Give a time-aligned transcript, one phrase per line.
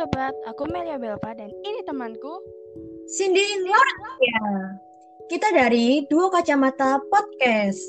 [0.00, 2.40] sobat, aku Melia Belva dan ini temanku
[3.04, 3.84] Cindy Ya.
[5.28, 7.84] Kita dari Duo Kacamata Podcast.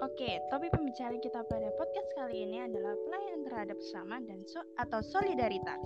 [0.00, 5.04] Oke, topik pembicaraan kita pada podcast kali ini adalah pelayanan terhadap sesama dan so atau
[5.04, 5.84] solidaritas.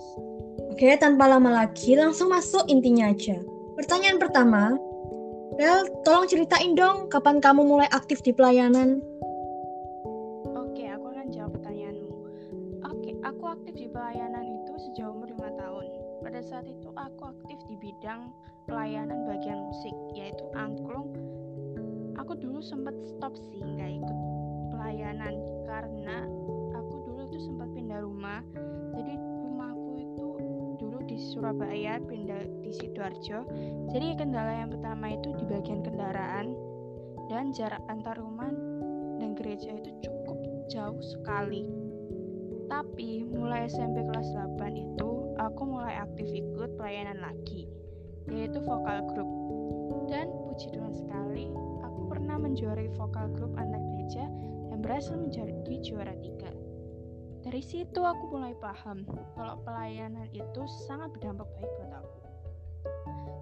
[0.71, 3.35] Oke, tanpa lama lagi langsung masuk intinya aja.
[3.75, 4.79] Pertanyaan pertama,
[5.59, 9.03] Bel, tolong ceritain dong kapan kamu mulai aktif di pelayanan?
[10.55, 12.15] Oke, aku akan jawab pertanyaanmu.
[12.87, 14.30] Oke, aku aktif di pelayanan
[16.41, 18.33] Saat itu aku aktif di bidang
[18.65, 21.13] pelayanan bagian musik, yaitu angklung.
[22.17, 24.17] Aku dulu sempat stop sih nggak ikut
[24.73, 25.37] pelayanan
[25.69, 26.25] karena
[26.73, 28.41] aku dulu itu sempat pindah rumah.
[28.97, 30.27] Jadi rumahku itu
[30.81, 33.45] dulu di Surabaya, pindah di Sidoarjo.
[33.93, 36.57] Jadi kendala yang pertama itu di bagian kendaraan
[37.29, 38.49] dan jarak antar rumah
[39.21, 40.41] dan gereja itu cukup
[40.73, 41.69] jauh sekali.
[42.65, 47.65] Tapi mulai SMP kelas 8 itu aku mulai aktif ikut pelayanan lagi,
[48.29, 49.29] yaitu vokal grup.
[50.05, 51.49] Dan puji Tuhan sekali,
[51.81, 54.29] aku pernah menjuarai vokal grup anak gereja
[54.69, 56.51] dan berhasil menjadi juara tiga.
[57.41, 59.01] Dari situ aku mulai paham
[59.33, 62.19] kalau pelayanan itu sangat berdampak baik buat aku.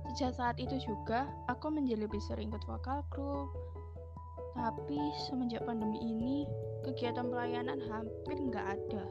[0.10, 3.52] Sejak saat itu juga, aku menjadi lebih sering ikut vokal grup.
[4.56, 6.48] Tapi semenjak pandemi ini,
[6.88, 9.04] kegiatan pelayanan hampir nggak ada.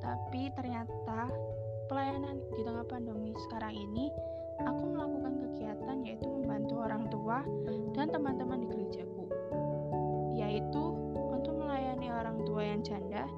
[0.00, 1.28] Tapi ternyata
[1.88, 4.08] pelayanan di tengah pandemi sekarang ini,
[4.62, 7.38] aku melakukan kegiatan yaitu membantu orang tua
[7.92, 9.24] dan teman-teman di gerejaku.
[10.34, 10.82] Yaitu
[11.30, 13.28] untuk melayani orang tua yang janda,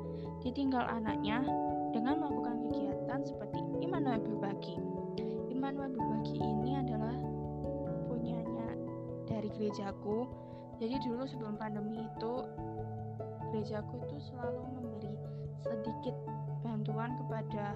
[0.44, 1.42] ditinggal anaknya
[1.90, 4.76] dengan melakukan kegiatan seperti Immanuel Berbagi.
[5.50, 7.16] Immanuel Berbagi ini adalah
[8.06, 8.68] punyanya
[9.26, 10.28] dari gerejaku.
[10.76, 12.32] Jadi dulu sebelum pandemi itu
[13.48, 15.14] gerejaku itu selalu memberi
[15.64, 16.14] sedikit
[16.60, 17.74] bantuan kepada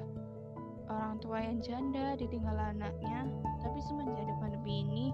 [0.91, 3.31] orang tua yang janda ditinggal anaknya.
[3.63, 5.05] Tapi semenjak ada pandemi ini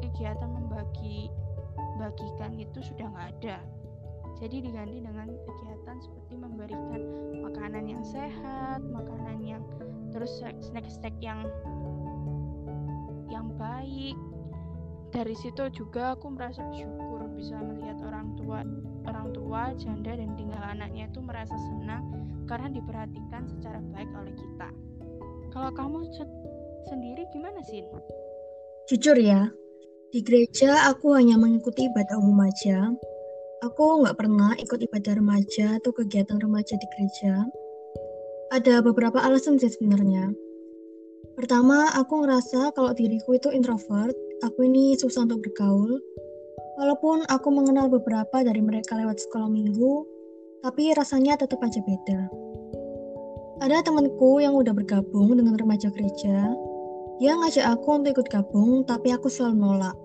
[0.00, 1.28] kegiatan membagi
[2.00, 3.56] bagikan itu sudah nggak ada.
[4.40, 7.00] Jadi diganti dengan kegiatan seperti memberikan
[7.44, 9.62] makanan yang sehat makanan yang
[10.10, 11.46] terus snack-snack yang
[13.30, 14.18] yang baik
[15.12, 18.64] dari situ juga aku merasa bersyukur bisa melihat orang tua
[19.04, 22.08] orang tua janda dan tinggal anaknya itu merasa senang
[22.48, 24.68] karena diperhatikan secara baik oleh kita.
[25.52, 26.08] Kalau kamu
[26.88, 27.84] sendiri gimana sih
[28.88, 29.52] jujur ya
[30.12, 32.92] di gereja aku hanya mengikuti ibadah umum aja.
[33.62, 37.46] Aku nggak pernah ikut ibadah remaja atau kegiatan remaja di gereja.
[38.52, 40.34] Ada beberapa alasan sih sebenarnya.
[41.32, 44.12] Pertama, aku ngerasa kalau diriku itu introvert,
[44.42, 46.02] aku ini susah untuk bergaul.
[46.76, 50.02] Walaupun aku mengenal beberapa dari mereka lewat sekolah minggu,
[50.66, 52.20] tapi rasanya tetap aja beda.
[53.62, 56.50] Ada temanku yang udah bergabung dengan remaja gereja,
[57.22, 59.96] dia ngajak aku untuk ikut gabung, tapi aku selalu nolak.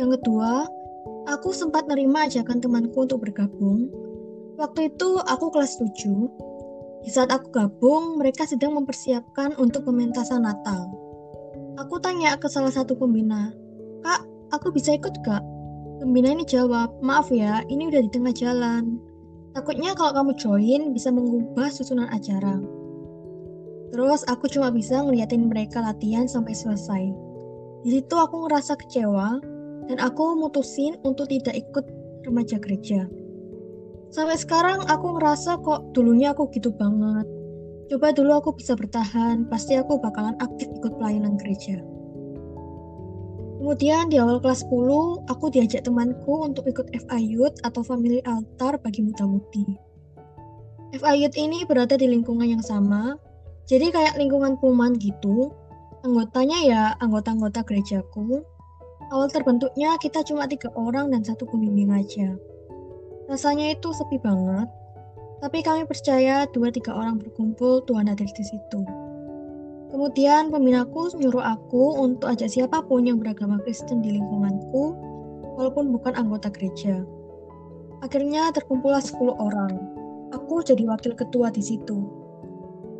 [0.00, 0.64] Yang kedua,
[1.28, 3.92] aku sempat nerima ajakan temanku untuk bergabung.
[4.56, 10.97] Waktu itu aku kelas 7, di saat aku gabung, mereka sedang mempersiapkan untuk pementasan Natal.
[11.78, 13.54] Aku tanya ke salah satu pembina,
[14.02, 15.38] Kak, aku bisa ikut gak?
[16.02, 18.98] Pembina ini jawab, maaf ya, ini udah di tengah jalan.
[19.54, 22.58] Takutnya kalau kamu join bisa mengubah susunan acara.
[23.94, 27.14] Terus aku cuma bisa ngeliatin mereka latihan sampai selesai.
[27.86, 29.38] Di situ aku ngerasa kecewa
[29.86, 31.86] dan aku mutusin untuk tidak ikut
[32.26, 33.06] remaja gereja.
[34.10, 37.37] Sampai sekarang aku ngerasa kok dulunya aku gitu banget.
[37.88, 41.80] Coba dulu aku bisa bertahan, pasti aku bakalan aktif ikut pelayanan gereja.
[43.58, 49.02] Kemudian di awal kelas 10, aku diajak temanku untuk ikut Youth atau Family Altar bagi
[49.08, 49.66] muda-mudi.
[50.94, 53.16] Youth ini berada di lingkungan yang sama,
[53.64, 55.50] jadi kayak lingkungan puman gitu.
[56.04, 58.44] Anggotanya ya anggota-anggota gerejaku.
[59.10, 62.36] Awal terbentuknya kita cuma tiga orang dan satu pembimbing aja.
[63.26, 64.68] Rasanya itu sepi banget,
[65.38, 68.82] tapi kami percaya dua tiga orang berkumpul Tuhan hadir di situ.
[69.88, 74.92] Kemudian pembinaku menyuruh aku untuk ajak siapa pun yang beragama Kristen di lingkunganku,
[75.56, 77.02] walaupun bukan anggota gereja.
[78.04, 79.72] Akhirnya terkumpullah 10 orang.
[80.36, 82.04] Aku jadi wakil ketua di situ.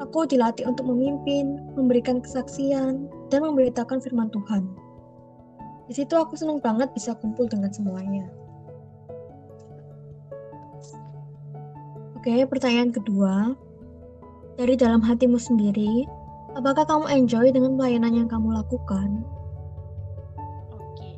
[0.00, 4.64] Aku dilatih untuk memimpin, memberikan kesaksian, dan memberitakan firman Tuhan.
[5.90, 8.26] Di situ aku senang banget bisa kumpul dengan semuanya.
[12.18, 13.54] Oke, pertanyaan kedua.
[14.58, 16.02] Dari dalam hatimu sendiri,
[16.58, 19.22] apakah kamu enjoy dengan pelayanan yang kamu lakukan?
[20.74, 21.14] Oke,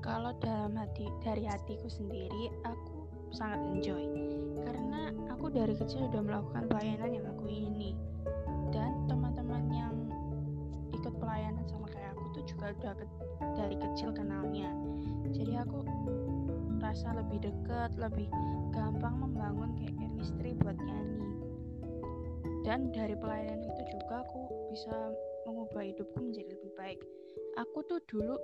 [0.00, 3.04] kalau dalam hati dari hatiku sendiri, aku
[3.36, 4.00] sangat enjoy
[4.64, 7.92] karena aku dari kecil sudah melakukan pelayanan yang aku ini.
[8.72, 9.92] dan teman-teman yang
[10.94, 13.04] ikut pelayanan sama kayak aku tuh juga udah ke,
[13.58, 14.70] dari kecil kenalnya
[15.34, 15.82] jadi aku
[16.80, 18.26] rasa lebih dekat lebih
[18.72, 21.28] gampang membangun kayak chemistry buat nyanyi.
[22.64, 24.40] Dan dari pelayanan itu juga aku
[24.72, 24.92] bisa
[25.48, 27.00] mengubah hidupku menjadi lebih baik.
[27.60, 28.36] Aku tuh dulu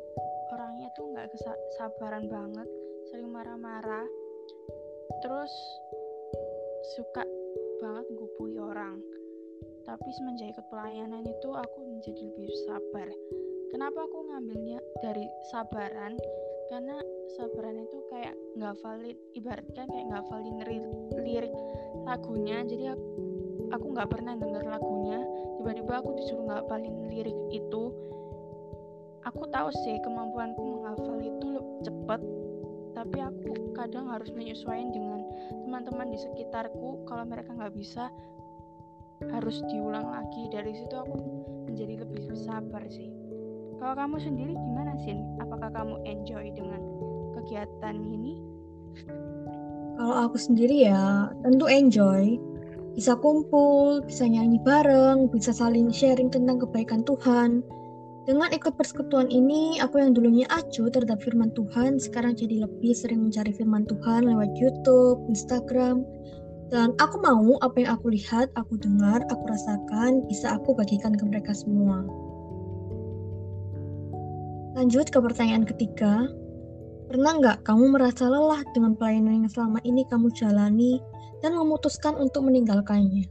[0.52, 2.68] orangnya tuh nggak kesabaran banget
[3.12, 4.06] sering marah-marah.
[5.20, 5.52] Terus
[6.96, 7.24] suka
[7.80, 9.00] banget ngupui orang.
[9.86, 13.08] Tapi semenjak ikut pelayanan itu aku menjadi lebih sabar.
[13.70, 16.18] Kenapa aku ngambilnya dari sabaran
[16.66, 16.98] karena
[17.38, 20.56] sabaran itu kayak nggak valid ibaratkan kayak nggak valid
[21.22, 21.54] lirik
[22.02, 22.58] lagunya.
[22.66, 23.08] Jadi aku
[23.70, 25.18] aku nggak pernah denger lagunya.
[25.62, 27.84] Tiba-tiba aku disuruh nggak valid lirik itu.
[29.26, 31.50] Aku tahu sih kemampuanku menghafal itu
[31.82, 32.20] cepet.
[32.94, 35.20] Tapi aku kadang harus menyesuaikan dengan
[35.66, 37.04] teman-teman di sekitarku.
[37.06, 38.10] Kalau mereka nggak bisa
[39.30, 40.50] harus diulang lagi.
[40.50, 41.14] Dari situ aku
[41.66, 43.25] menjadi lebih sabar sih
[43.78, 46.80] kalau kamu sendiri gimana sih apakah kamu enjoy dengan
[47.36, 48.40] kegiatan ini
[49.96, 52.36] kalau aku sendiri ya tentu enjoy
[52.96, 57.60] bisa kumpul, bisa nyanyi bareng, bisa saling sharing tentang kebaikan Tuhan.
[58.24, 63.28] Dengan ikut persekutuan ini, aku yang dulunya acuh terhadap firman Tuhan, sekarang jadi lebih sering
[63.28, 66.02] mencari firman Tuhan lewat YouTube, Instagram,
[66.72, 71.22] dan aku mau apa yang aku lihat, aku dengar, aku rasakan, bisa aku bagikan ke
[71.22, 72.02] mereka semua.
[74.76, 76.28] Lanjut ke pertanyaan ketiga.
[77.08, 81.00] Pernah nggak kamu merasa lelah dengan pelayanan yang selama ini kamu jalani
[81.40, 83.24] dan memutuskan untuk meninggalkannya?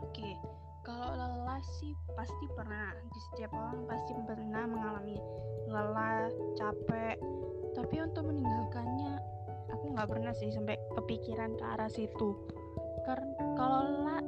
[0.00, 0.32] Oke,
[0.80, 2.96] kalau lelah sih pasti pernah.
[2.96, 5.20] Di setiap orang pasti pernah mengalami
[5.68, 7.20] lelah, capek.
[7.76, 9.20] Tapi untuk meninggalkannya
[9.76, 12.32] aku nggak pernah sih sampai kepikiran ke arah situ
[13.04, 14.20] karena kalau lah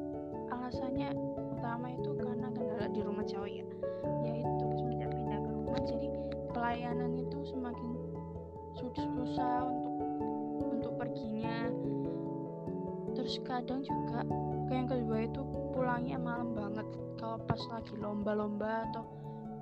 [0.54, 1.10] alasannya
[1.56, 3.66] utama itu karena kendala di rumah jauh ya
[6.58, 7.94] pelayanan itu semakin
[8.74, 9.94] susah untuk
[10.58, 11.70] untuk perginya.
[13.14, 14.26] Terus kadang juga
[14.66, 15.38] yang kedua itu
[15.70, 16.82] pulangnya malam banget.
[17.14, 19.06] Kalau pas lagi lomba-lomba atau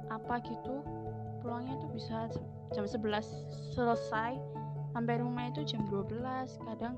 [0.09, 0.81] apa gitu
[1.45, 2.33] pulangnya itu bisa
[2.73, 4.41] jam 11 selesai.
[4.97, 6.17] Sampai rumah itu jam 12
[6.65, 6.97] kadang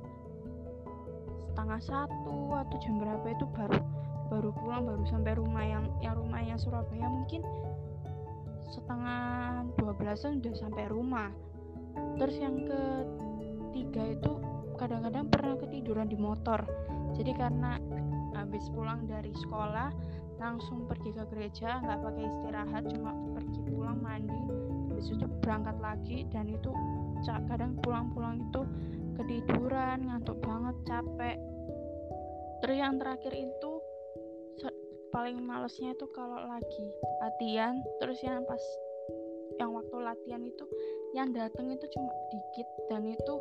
[1.42, 3.82] setengah satu atau jam berapa itu baru
[4.30, 7.42] baru pulang baru sampai rumah yang yang rumahnya Surabaya mungkin
[8.68, 11.28] setengah 12an udah sampai rumah.
[12.20, 14.32] Terus yang ketiga itu
[14.78, 16.62] kadang-kadang pernah ketiduran di motor.
[17.16, 17.80] Jadi karena
[18.36, 19.90] habis pulang dari sekolah
[20.38, 24.38] langsung pergi ke gereja nggak pakai istirahat cuma pergi pulang mandi
[24.86, 26.70] habis itu berangkat lagi dan itu
[27.50, 28.62] kadang pulang-pulang itu
[29.18, 31.38] ketiduran ngantuk banget capek.
[32.62, 33.67] Terus yang terakhir itu
[35.10, 36.86] paling malesnya itu kalau lagi
[37.24, 38.60] latihan terus yang pas
[39.58, 40.64] yang waktu latihan itu
[41.16, 43.34] yang datang itu cuma dikit dan itu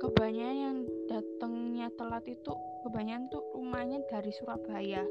[0.00, 0.76] kebanyakan yang
[1.12, 2.52] datangnya telat itu
[2.88, 5.04] kebanyakan tuh rumahnya dari Surabaya.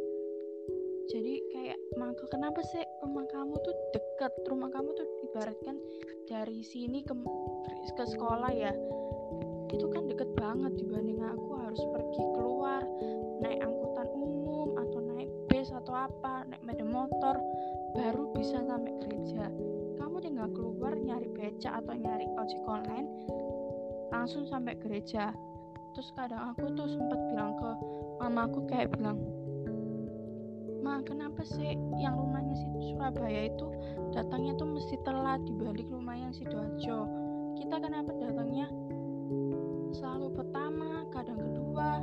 [1.10, 4.34] Jadi kayak maka kenapa sih rumah kamu tuh deket?
[4.46, 5.78] Rumah kamu tuh ibaratkan
[6.30, 7.14] dari sini ke
[7.98, 8.74] ke sekolah ya?
[9.70, 12.82] Itu kan deket banget dibanding aku harus pergi keluar
[13.42, 14.39] naik angkutan umum
[15.90, 17.36] atau apa naik sepeda motor
[17.98, 19.50] baru bisa sampai gereja.
[19.98, 23.10] Kamu tinggal keluar nyari beca atau nyari ojek online
[24.14, 25.34] langsung sampai gereja.
[25.98, 27.70] Terus kadang aku tuh sempat bilang ke
[28.22, 29.18] mamaku kayak bilang
[30.86, 33.74] Ma kenapa sih yang rumahnya si Surabaya itu
[34.14, 37.10] datangnya tuh mesti telat dibanding rumahnya si Sidoarjo
[37.58, 38.70] kita kenapa datangnya
[39.98, 41.98] selalu pertama kadang kedua?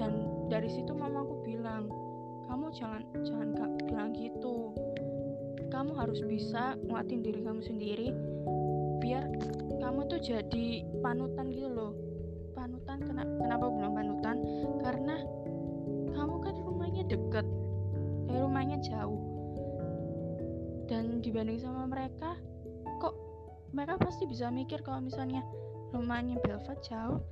[0.00, 0.12] Dan
[0.48, 1.92] dari situ mamaku bilang
[2.52, 3.48] kamu jangan jangan
[3.88, 4.76] bilang gitu.
[5.72, 8.12] Kamu harus bisa nguatin diri kamu sendiri
[9.00, 9.24] biar
[9.80, 11.96] kamu tuh jadi panutan gitu loh.
[12.52, 14.36] Panutan kenapa bilang panutan?
[14.84, 15.16] Karena
[16.12, 17.48] kamu kan rumahnya deket
[18.28, 19.16] eh rumahnya jauh.
[20.92, 22.36] Dan dibanding sama mereka
[23.00, 23.16] kok
[23.72, 25.40] mereka pasti bisa mikir kalau misalnya
[25.96, 27.24] rumahnya Belva jauh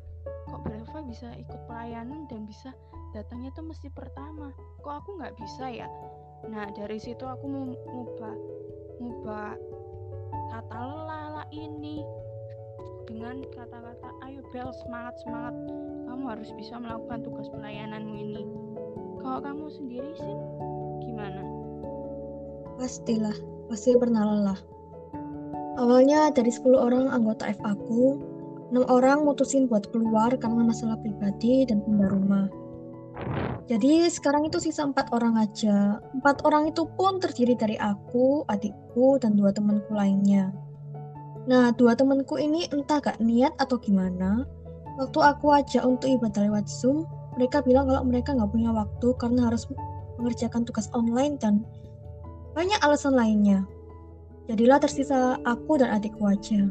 [0.49, 2.73] kok Belva bisa ikut pelayanan dan bisa
[3.11, 4.55] datangnya tuh mesti pertama.
[4.83, 5.89] Kok aku nggak bisa ya?
[6.47, 8.35] Nah dari situ aku mau ngubah
[9.01, 9.51] ngubah
[10.51, 12.03] kata lelala ini
[13.11, 15.55] dengan kata-kata ayo Bel semangat semangat.
[16.07, 18.43] Kamu harus bisa melakukan tugas pelayananmu ini.
[19.21, 20.37] Kalau kamu sendiri sih
[21.05, 21.43] gimana?
[22.79, 23.35] Pastilah
[23.69, 24.61] pasti pernah lelah.
[25.81, 28.19] Awalnya dari 10 orang anggota F aku
[28.71, 32.47] 6 orang mutusin buat keluar karena masalah pribadi dan pindah rumah
[33.71, 36.03] Jadi sekarang itu sisa empat orang aja.
[36.11, 40.51] Empat orang itu pun terdiri dari aku, adikku, dan dua temanku lainnya.
[41.47, 44.43] Nah, dua temanku ini entah gak niat atau gimana.
[44.99, 47.07] Waktu aku ajak untuk ibadah lewat Zoom,
[47.39, 49.65] mereka bilang kalau mereka nggak punya waktu karena harus
[50.19, 51.63] mengerjakan tugas online dan
[52.59, 53.65] banyak alasan lainnya.
[54.51, 56.67] Jadilah tersisa aku dan adikku aja.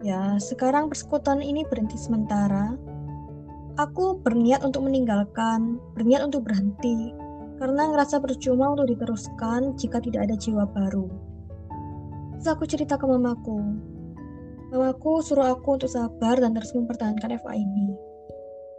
[0.00, 2.78] Ya, sekarang persekutuan ini berhenti sementara.
[3.78, 7.14] Aku berniat untuk meninggalkan, berniat untuk berhenti,
[7.60, 11.06] karena ngerasa percuma untuk diteruskan jika tidak ada jiwa baru.
[12.40, 13.60] Terus aku cerita ke mamaku.
[14.72, 17.92] Mamaku suruh aku untuk sabar dan terus mempertahankan FA ini.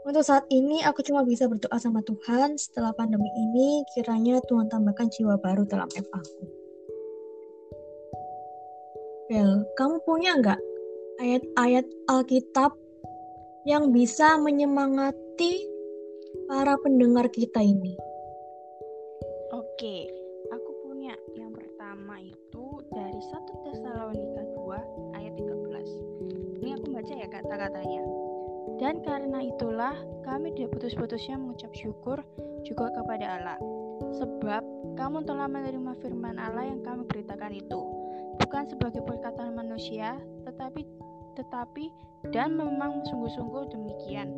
[0.02, 5.14] Untuk saat ini, aku cuma bisa berdoa sama Tuhan setelah pandemi ini, kiranya Tuhan tambahkan
[5.14, 6.44] jiwa baru dalam FA aku.
[9.30, 10.60] Bel, kamu punya nggak
[11.22, 12.81] ayat-ayat Alkitab
[13.68, 15.70] yang bisa menyemangati
[16.50, 17.94] para pendengar kita ini?
[19.54, 20.10] Oke,
[20.50, 21.14] aku punya.
[21.38, 26.62] Yang pertama itu dari 1 Tesalonika 2 ayat 13.
[26.62, 28.04] Ini aku baca ya kata-katanya.
[28.82, 29.94] Dan karena itulah
[30.26, 32.18] kami tidak putus-putusnya mengucap syukur
[32.66, 33.60] juga kepada Allah.
[34.18, 34.64] Sebab
[34.98, 37.80] kamu telah menerima firman Allah yang kami beritakan itu
[38.42, 40.18] bukan sebagai perkataan manusia,
[40.50, 40.82] tetapi
[41.38, 41.92] tetapi
[42.30, 44.30] dan memang sungguh-sungguh demikian.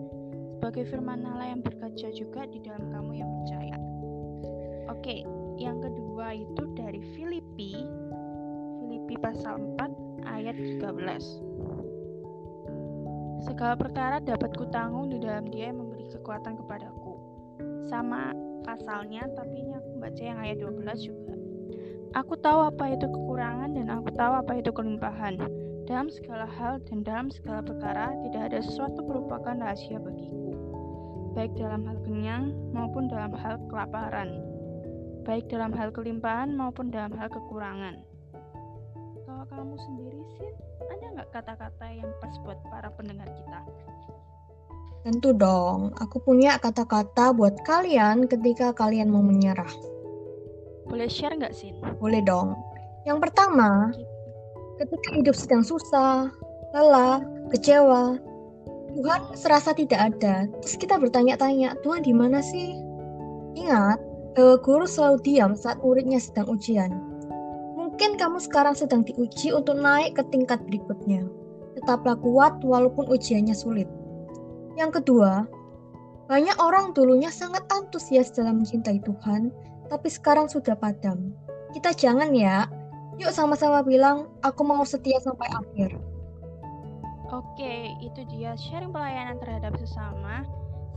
[0.60, 3.76] Sebagai firman Allah yang bekerja juga di dalam kamu yang percaya.
[4.88, 5.28] Oke,
[5.60, 7.84] yang kedua itu dari Filipi
[8.80, 11.44] Filipi pasal 4 ayat 13.
[13.44, 17.20] Segala perkara dapat kutanggung di dalam Dia yang memberi kekuatan kepadaku.
[17.92, 18.32] Sama
[18.64, 21.36] pasalnya, tapi ini aku baca yang ayat 12 juga.
[22.16, 25.36] Aku tahu apa itu kekurangan dan aku tahu apa itu kelimpahan.
[25.84, 30.56] Dalam segala hal dan dalam segala perkara tidak ada sesuatu merupakan rahasia bagiku.
[31.36, 34.40] Baik dalam hal kenyang maupun dalam hal kelaparan.
[35.28, 38.00] Baik dalam hal kelimpahan maupun dalam hal kekurangan.
[39.28, 40.52] Kalau kamu sendiri sih,
[40.88, 43.60] ada nggak kata-kata yang pas buat para pendengar kita?
[45.04, 49.68] Tentu dong, aku punya kata-kata buat kalian ketika kalian mau menyerah.
[50.88, 51.76] Boleh share nggak, sih?
[52.00, 52.56] Boleh dong.
[53.04, 53.92] Yang pertama,
[54.84, 56.28] ketika hidup sedang susah,
[56.76, 57.24] lelah,
[57.56, 58.20] kecewa,
[58.94, 60.46] Tuhan serasa tidak ada.
[60.62, 62.78] Terus kita bertanya-tanya, Tuhan di mana sih?
[63.58, 63.98] Ingat,
[64.38, 66.92] bahwa guru selalu diam saat muridnya sedang ujian.
[67.78, 71.26] Mungkin kamu sekarang sedang diuji untuk naik ke tingkat berikutnya.
[71.78, 73.90] Tetaplah kuat walaupun ujiannya sulit.
[74.78, 75.46] Yang kedua,
[76.26, 79.54] banyak orang dulunya sangat antusias dalam mencintai Tuhan,
[79.90, 81.34] tapi sekarang sudah padam.
[81.74, 82.66] Kita jangan ya.
[83.22, 85.98] Yuk sama-sama bilang, aku mau setia sampai akhir.
[87.34, 90.46] Oke, itu dia sharing pelayanan terhadap sesama.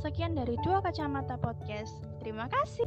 [0.04, 2.04] Sekian dari dua kacamata podcast.
[2.20, 2.84] Terima kasih.